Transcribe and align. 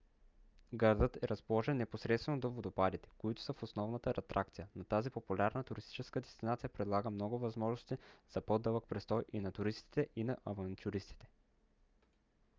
градът 0.73 1.23
е 1.23 1.27
разположен 1.27 1.77
непосредствено 1.77 2.39
до 2.39 2.49
водопадите 2.51 3.09
които 3.17 3.41
са 3.41 3.53
основната 3.61 4.09
атракция 4.17 4.67
но 4.75 4.83
тази 4.83 5.09
популярна 5.09 5.63
туристическа 5.63 6.21
дестинация 6.21 6.69
предлага 6.69 7.09
много 7.09 7.39
възможности 7.39 7.97
за 8.29 8.41
по-дълъг 8.41 8.87
престой 8.87 9.23
и 9.33 9.39
на 9.39 9.51
туристите 9.51 10.07
и 10.15 10.23
на 10.23 10.37
авантюристите 10.45 11.27